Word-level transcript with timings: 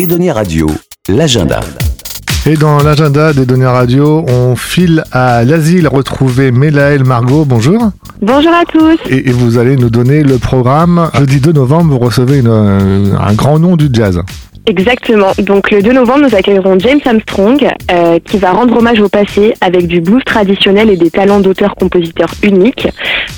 Edonia 0.00 0.32
Radio, 0.32 0.66
l'agenda. 1.10 1.60
Et 2.46 2.54
dans 2.56 2.82
l'agenda 2.82 3.34
des 3.34 3.44
données 3.44 3.66
radio, 3.66 4.24
on 4.26 4.56
file 4.56 5.04
à 5.12 5.44
l'asile 5.44 5.88
retrouver 5.88 6.52
Mélaël 6.52 7.04
Margot. 7.04 7.44
Bonjour. 7.44 7.90
Bonjour 8.22 8.50
à 8.50 8.64
tous. 8.64 8.98
Et, 9.10 9.28
et 9.28 9.32
vous 9.32 9.58
allez 9.58 9.76
nous 9.76 9.90
donner 9.90 10.22
le 10.22 10.38
programme. 10.38 11.10
Jeudi 11.18 11.40
2 11.40 11.52
novembre, 11.52 11.92
vous 11.92 11.98
recevez 11.98 12.38
une, 12.38 12.48
un 12.48 13.34
grand 13.34 13.58
nom 13.58 13.76
du 13.76 13.90
jazz. 13.92 14.22
Exactement. 14.70 15.32
Donc 15.38 15.72
le 15.72 15.82
2 15.82 15.92
novembre, 15.92 16.28
nous 16.28 16.36
accueillerons 16.36 16.78
James 16.78 17.00
Armstrong 17.04 17.68
euh, 17.90 18.20
qui 18.24 18.38
va 18.38 18.52
rendre 18.52 18.76
hommage 18.76 19.00
au 19.00 19.08
passé 19.08 19.52
avec 19.60 19.88
du 19.88 20.00
blues 20.00 20.22
traditionnel 20.24 20.90
et 20.90 20.96
des 20.96 21.10
talents 21.10 21.40
d'auteur-compositeur 21.40 22.28
uniques. 22.44 22.86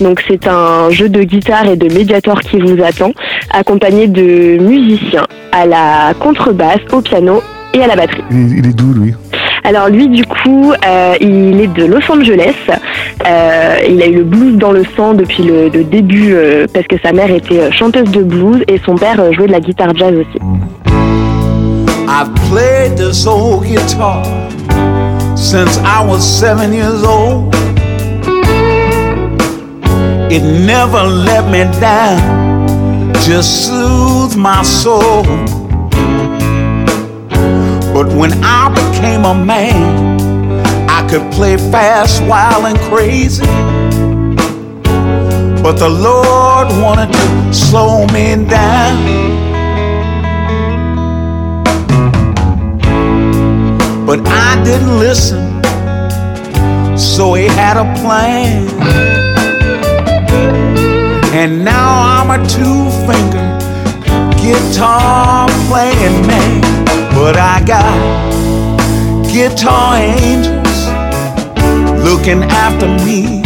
Donc 0.03 0.23
c'est 0.29 0.47
un 0.47 0.91
jeu 0.91 1.09
de 1.09 1.23
guitare 1.23 1.69
et 1.69 1.77
de 1.77 1.91
médiator 1.91 2.39
qui 2.41 2.59
vous 2.59 2.83
attend, 2.85 3.13
accompagné 3.51 4.09
de 4.09 4.59
musiciens 4.59 5.27
à 5.53 5.65
la 5.65 6.13
contrebasse, 6.21 6.81
au 6.93 7.01
piano 7.01 7.43
et 7.73 7.81
à 7.81 7.87
la 7.87 7.97
batterie. 7.97 8.25
Il, 8.31 8.67
est 8.67 8.77
d'où, 8.77 8.93
lui 8.93 9.15
Alors 9.65 9.89
lui, 9.89 10.09
du 10.09 10.27
coup, 10.27 10.75
euh, 10.87 11.15
il 11.19 11.63
est 11.63 11.73
de 11.73 11.87
Los 11.87 12.13
Angeles. 12.13 12.57
Euh, 13.27 13.77
il 13.89 14.03
a 14.03 14.07
eu 14.07 14.17
le 14.17 14.25
blues 14.25 14.57
dans 14.59 14.73
le 14.73 14.85
sang 14.97 15.15
depuis 15.15 15.45
le, 15.45 15.71
le 15.71 15.83
début 15.83 16.35
euh, 16.35 16.67
parce 16.75 16.87
que 16.87 16.97
sa 17.03 17.13
mère 17.13 17.31
était 17.31 17.73
chanteuse 17.73 18.11
de 18.11 18.23
blues 18.23 18.63
et 18.69 18.79
son 18.85 18.97
père 18.97 19.33
jouait 19.33 19.47
de 19.47 19.53
la 19.53 19.61
guitare 19.61 19.97
jazz 19.97 20.13
aussi. 20.15 20.39
I've 22.15 22.35
played 22.51 22.99
this 22.99 23.27
old 23.27 23.65
guitar 23.65 24.23
since 25.35 25.79
I 25.79 26.05
was 26.07 26.23
seven 26.23 26.71
years 26.71 27.03
old. 27.03 27.55
It 30.31 30.43
never 30.43 31.05
let 31.05 31.51
me 31.51 31.63
down, 31.81 33.15
just 33.15 33.67
soothed 33.67 34.37
my 34.37 34.63
soul. 34.63 35.23
But 37.95 38.09
when 38.15 38.33
I 38.45 38.69
became 38.69 39.25
a 39.25 39.35
man, 39.35 40.61
I 40.91 41.09
could 41.09 41.33
play 41.33 41.57
fast, 41.57 42.23
wild, 42.25 42.67
and 42.67 42.79
crazy. 42.91 43.47
But 45.63 45.79
the 45.79 45.89
Lord 45.89 46.69
wanted 46.83 47.11
to 47.11 47.55
slow 47.55 48.07
me 48.09 48.45
down. 48.47 49.52
But 54.13 54.29
I 54.29 54.63
didn't 54.63 54.99
listen, 54.99 55.63
so 56.99 57.33
he 57.33 57.47
had 57.47 57.79
a 57.79 57.87
plan. 58.03 58.69
And 61.33 61.65
now 61.65 62.21
I'm 62.21 62.29
a 62.29 62.47
two 62.47 62.91
finger 63.09 63.49
guitar 64.37 65.49
playing 65.67 66.27
man. 66.27 66.61
But 67.15 67.39
I 67.39 67.65
got 67.65 67.97
guitar 69.33 69.97
angels 69.97 70.81
looking 72.05 72.43
after 72.43 72.89
me. 73.07 73.41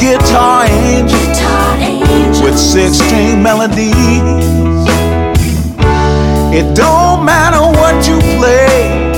Guitar 0.00 0.64
angels 0.64 2.40
with 2.40 2.58
six 2.58 2.96
string 2.96 3.42
melodies. 3.42 4.71
It 6.54 6.76
don't 6.76 7.24
matter 7.24 7.62
what 7.80 8.06
you 8.06 8.18
play, 8.36 9.10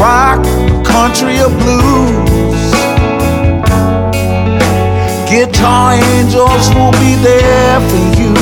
rock, 0.00 0.42
country, 0.86 1.38
or 1.38 1.50
blues. 1.50 2.72
Guitar 5.28 5.92
angels 5.92 6.70
will 6.74 6.92
be 6.92 7.14
there 7.22 7.80
for 7.88 8.04
you. 8.18 8.34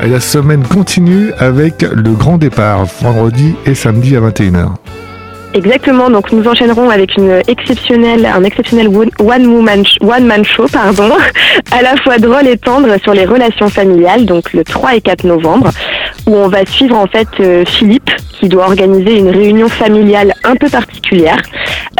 Et 0.00 0.08
la 0.08 0.20
semaine 0.20 0.62
continue 0.62 1.32
avec 1.38 1.82
le 1.82 2.12
grand 2.12 2.38
départ, 2.38 2.86
vendredi 3.02 3.56
et 3.66 3.74
samedi 3.74 4.16
à 4.16 4.20
21h. 4.20 4.70
Exactement, 5.58 6.08
donc 6.08 6.30
nous 6.30 6.46
enchaînerons 6.46 6.88
avec 6.88 7.16
une 7.16 7.42
exceptionnelle, 7.48 8.24
un 8.26 8.44
exceptionnel 8.44 8.86
one 8.86 10.24
man 10.24 10.44
show, 10.44 10.66
pardon, 10.72 11.10
à 11.72 11.82
la 11.82 11.96
fois 11.96 12.18
drôle 12.18 12.46
et 12.46 12.56
tendre 12.56 12.96
sur 13.02 13.12
les 13.12 13.24
relations 13.24 13.68
familiales, 13.68 14.24
donc 14.24 14.52
le 14.52 14.62
3 14.62 14.94
et 14.94 15.00
4 15.00 15.24
novembre, 15.24 15.70
où 16.28 16.36
on 16.36 16.46
va 16.46 16.64
suivre 16.64 16.96
en 16.96 17.08
fait 17.08 17.26
euh, 17.40 17.64
Philippe 17.66 18.08
qui 18.38 18.48
doit 18.48 18.66
organiser 18.66 19.18
une 19.18 19.30
réunion 19.30 19.68
familiale 19.68 20.32
un 20.44 20.54
peu 20.54 20.68
particulière, 20.68 21.42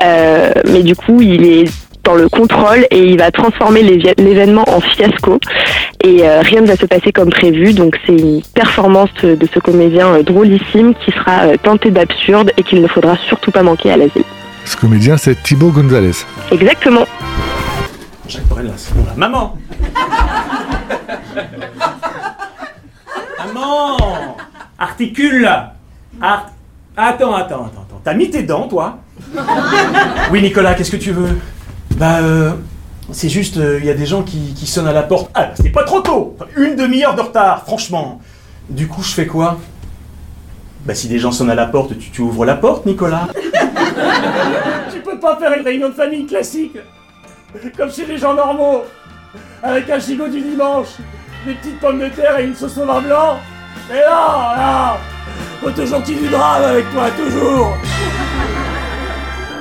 Euh, 0.05 0.53
mais 0.71 0.85
du 0.85 0.95
coup 0.95 1.21
il 1.21 1.45
est 1.45 1.65
dans 2.09 2.15
le 2.15 2.29
contrôle 2.31 2.87
et 2.91 3.01
il 3.03 3.19
va 3.19 3.31
transformer 3.31 3.83
l'événement 3.83 4.65
en 4.67 4.81
fiasco 4.81 5.39
et 6.03 6.23
euh, 6.27 6.41
rien 6.41 6.63
ne 6.63 6.67
va 6.67 6.75
se 6.75 6.87
passer 6.87 7.13
comme 7.13 7.29
prévu 7.29 7.75
donc 7.75 7.99
c'est 8.07 8.15
une 8.17 8.41
performance 8.55 9.11
de 9.23 9.47
ce 9.53 9.59
comédien 9.59 10.07
euh, 10.15 10.23
drôlissime 10.23 10.95
qui 10.95 11.11
sera 11.11 11.43
euh, 11.49 11.57
tenté 11.63 11.91
d'absurde 11.91 12.51
et 12.57 12.63
qu'il 12.63 12.81
ne 12.81 12.89
faudra 12.89 13.19
surtout 13.29 13.51
pas 13.51 13.63
manquer 13.63 13.91
à 13.93 13.99
l'asile. 13.99 14.25
Ce 14.65 14.75
comédien, 14.75 15.19
c'est 15.19 15.43
Thibaut 15.43 15.71
Gonzalez. 15.71 16.13
Exactement. 16.51 17.05
Jacques 18.27 18.47
Brel, 18.49 18.67
là, 18.67 18.73
c'est 18.77 18.95
bon, 18.95 19.05
là. 19.05 19.13
Maman 19.17 19.59
Maman 23.39 24.37
Articule 24.79 25.43
là 25.43 25.75
Ar- 26.23 26.51
Attends, 26.97 27.35
attends, 27.35 27.65
attends, 27.67 27.85
attends. 27.87 28.01
T'as 28.03 28.15
mis 28.15 28.31
tes 28.31 28.43
dents, 28.45 28.67
toi? 28.67 28.99
Oui, 30.33 30.41
Nicolas, 30.41 30.75
qu'est-ce 30.75 30.91
que 30.91 30.97
tu 30.97 31.13
veux? 31.13 31.39
Bah, 31.99 32.19
euh, 32.21 32.53
c'est 33.13 33.29
juste, 33.29 33.57
il 33.57 33.85
y 33.85 33.91
a 33.91 33.95
des 33.95 34.07
gens 34.07 34.23
qui, 34.23 34.55
qui 34.55 34.67
sonnent 34.67 34.87
à 34.87 34.93
la 34.93 35.03
porte. 35.03 35.31
Ah, 35.35 35.51
c'est 35.55 35.71
pas 35.71 35.85
trop 35.85 36.01
tôt 36.01 36.37
Une 36.57 36.77
demi-heure 36.77 37.15
de 37.15 37.23
retard, 37.23 37.65
franchement. 37.65 38.21
Du 38.71 38.87
coup, 38.87 39.03
je 39.03 39.13
fais 39.13 39.27
quoi? 39.27 39.59
Bah, 40.85 40.95
si 40.95 41.09
des 41.09 41.19
gens 41.19 41.33
sonnent 41.33 41.51
à 41.51 41.57
la 41.57 41.67
porte, 41.67 41.93
tu, 41.99 42.23
ouvres 42.23 42.45
la 42.45 42.55
porte, 42.55 42.87
Nicolas 42.87 43.29
Tu 44.93 45.01
peux 45.01 45.19
pas 45.19 45.37
faire 45.37 45.53
une 45.59 45.65
réunion 45.65 45.89
de 45.89 45.95
famille 45.95 46.27
classique 46.27 46.77
comme 47.77 47.91
chez 47.91 48.07
les 48.07 48.19
gens 48.19 48.35
normaux, 48.35 48.85
avec 49.63 49.89
un 49.91 49.99
gigot 49.99 50.29
du 50.29 50.41
dimanche, 50.41 50.89
des 51.47 51.55
petites 51.55 51.81
pommes 51.81 51.99
de 51.99 52.09
terre 52.09 52.39
et 52.39 52.45
une 52.45 52.55
sauce 52.55 52.77
au 52.79 52.87
vin 52.87 53.01
blanc. 53.01 53.39
Mais 53.89 54.01
là, 54.01 54.55
là, 54.57 54.99
faut 55.61 55.71
toujours 55.71 56.03
qu'il 56.03 56.19
du 56.19 56.29
drame 56.29 56.63
avec 56.63 56.91
toi, 56.93 57.07
toujours. 57.17 57.77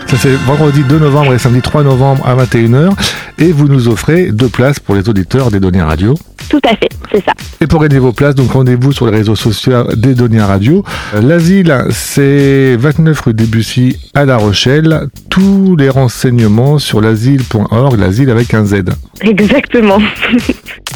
Ça 0.07 0.15
c'est 0.17 0.33
vendredi 0.45 0.83
2 0.83 0.99
novembre 0.99 1.33
et 1.33 1.37
samedi 1.37 1.61
3 1.61 1.83
novembre 1.83 2.25
à 2.25 2.35
21h. 2.35 2.91
Et 3.39 3.51
vous 3.51 3.67
nous 3.67 3.87
offrez 3.87 4.31
deux 4.31 4.47
places 4.47 4.79
pour 4.79 4.95
les 4.95 5.07
auditeurs 5.09 5.51
des 5.51 5.59
données 5.59 5.81
radio. 5.81 6.15
Tout 6.49 6.61
à 6.63 6.69
fait, 6.77 6.89
c'est 7.11 7.23
ça. 7.25 7.33
Et 7.59 7.67
pour 7.67 7.81
gagner 7.81 7.99
vos 7.99 8.13
places, 8.13 8.35
donc 8.35 8.51
rendez-vous 8.51 8.93
sur 8.93 9.05
les 9.05 9.17
réseaux 9.17 9.35
sociaux 9.35 9.83
des 9.95 10.15
Données 10.15 10.41
Radio. 10.41 10.83
Euh, 11.13 11.21
L'asile, 11.21 11.75
c'est 11.89 12.77
29 12.77 13.19
rue 13.19 13.33
Debussy 13.33 13.97
à 14.13 14.23
La 14.23 14.37
Rochelle. 14.37 15.09
Tous 15.29 15.75
les 15.75 15.89
renseignements 15.89 16.79
sur 16.79 17.01
l'asile.org, 17.01 17.99
l'asile 17.99 18.29
avec 18.29 18.53
un 18.53 18.63
Z. 18.65 18.75
Exactement. 19.21 19.99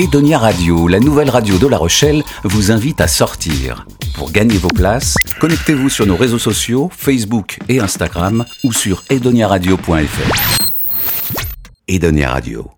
Edonia 0.00 0.38
Radio, 0.38 0.86
la 0.86 1.00
nouvelle 1.00 1.28
radio 1.28 1.58
de 1.58 1.66
La 1.66 1.76
Rochelle, 1.76 2.22
vous 2.44 2.70
invite 2.70 3.00
à 3.00 3.08
sortir. 3.08 3.84
Pour 4.14 4.30
gagner 4.30 4.56
vos 4.56 4.68
places, 4.68 5.16
connectez-vous 5.40 5.88
sur 5.88 6.06
nos 6.06 6.14
réseaux 6.14 6.38
sociaux, 6.38 6.88
Facebook 6.96 7.58
et 7.68 7.80
Instagram, 7.80 8.44
ou 8.62 8.72
sur 8.72 9.02
edoniaradio.fr. 9.10 10.70
Edonia 11.88 12.30
Radio. 12.30 12.70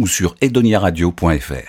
ou 0.00 0.06
sur 0.06 0.36
edoniaradio.fr. 0.40 1.66